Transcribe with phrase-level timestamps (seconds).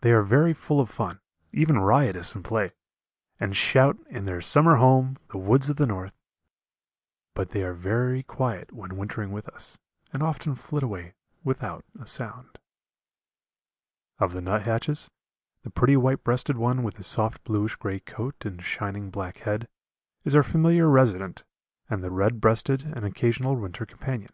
[0.00, 1.20] They are very full of fun,
[1.52, 2.70] even riotous in play,
[3.38, 6.14] and shout, in their summer home the woods of the north
[7.34, 9.76] but they are very quiet when wintering with us,
[10.14, 11.12] and often flit away
[11.44, 12.58] without a sound.
[14.18, 15.10] Of the nuthatches,
[15.62, 19.68] the pretty white breasted one with his soft bluish grey coat and shining black head,
[20.24, 21.44] is our familiar resident
[21.90, 24.30] and the red breasted an occasional winter companion.